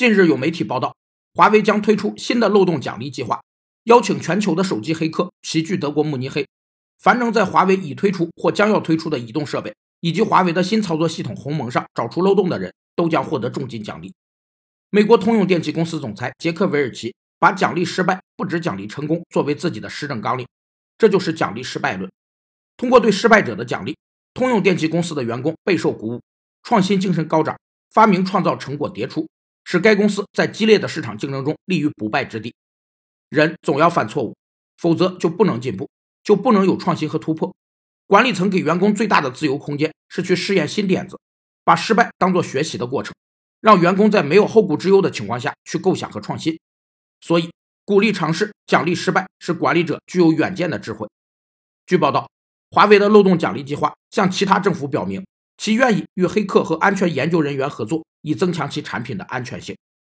[0.00, 0.96] 近日有媒体报道，
[1.34, 3.42] 华为将推出新的漏洞奖励计划，
[3.84, 6.48] 邀请全球的手机黑客齐聚德国慕尼黑，
[6.98, 14.10] 凡能在华为已推出或将要推出的移动设备以及华为的新操作系统鸿蒙上找出漏洞的人，都将获得重金奖励。
[14.88, 20.48] 美国通用电气公司总裁杰克韦尔奇把奖励失败不止奖励成功作为自己的施政纲领，
[20.96, 22.10] 这就是奖励失败论。
[22.78, 23.94] 通过对失败者的奖励，
[24.32, 26.22] 通用电气公司的员工备受鼓舞，
[26.62, 27.60] 创新精神高涨，
[27.92, 29.28] 发明创造成果迭出。
[29.70, 32.52] 使该公司在激烈的市场竞争中立于不败之地。
[33.28, 34.34] 人总要犯错误，
[34.76, 35.88] 否则就不能进步，
[36.24, 37.54] 就不能有创新和突破。
[38.08, 41.16] 管理层给员工最大的自由空间是去试验新点子，
[41.62, 43.14] 把失败当作学习的过程，
[43.60, 46.58] 让员工在没有后顾之忧的情况下去构想和创新。
[47.20, 47.48] 所以，
[47.84, 51.08] 鼓励尝试，奖励失败，是管理者具有远见的智慧。
[51.86, 52.28] 据报道，
[52.72, 55.24] 华为的漏洞奖励计划向其他政府表明，
[55.60, 58.02] 其愿意与黑客和安全研究人员合作。
[58.22, 59.76] 以增强其产品的安全性。